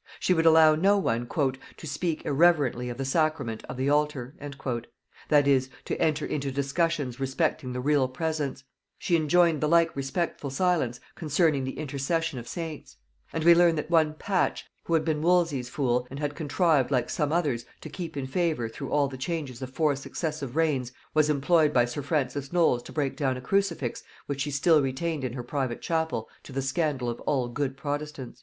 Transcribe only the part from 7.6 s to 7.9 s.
the